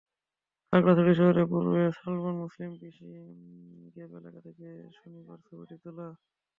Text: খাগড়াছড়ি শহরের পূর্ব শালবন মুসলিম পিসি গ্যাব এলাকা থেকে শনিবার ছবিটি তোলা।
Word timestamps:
খাগড়াছড়ি 0.73 1.13
শহরের 1.19 1.45
পূর্ব 1.51 1.69
শালবন 1.97 2.35
মুসলিম 2.43 2.71
পিসি 2.79 3.09
গ্যাব 3.95 4.11
এলাকা 4.19 4.39
থেকে 4.47 4.67
শনিবার 4.97 5.39
ছবিটি 5.47 5.75
তোলা। 5.83 6.07